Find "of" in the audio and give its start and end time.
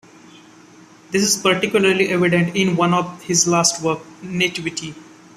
2.91-3.21